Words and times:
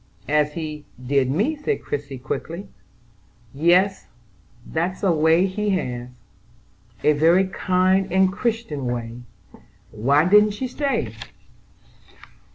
"As 0.27 0.53
he 0.53 0.83
did 1.05 1.29
me?" 1.29 1.55
said 1.55 1.83
Christie 1.83 2.17
quickly. 2.17 2.67
"Yes, 3.53 4.07
that's 4.65 5.03
a 5.03 5.11
way 5.11 5.45
he 5.45 5.69
has." 5.79 6.09
"A 7.03 7.13
very 7.13 7.45
kind 7.45 8.11
and 8.11 8.33
Christian 8.33 8.87
way. 8.87 9.21
Why 9.91 10.25
didn't 10.27 10.55
she 10.57 10.67
stay?" 10.67 11.13